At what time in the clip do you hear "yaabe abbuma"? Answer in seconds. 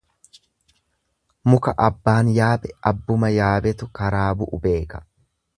2.39-3.33